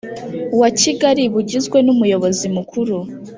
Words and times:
Wa 0.59 0.69
kigali 0.79 1.23
bugizwe 1.33 1.77
n 1.81 1.87
umuyobozi 1.93 2.45
mukuru 2.55 2.97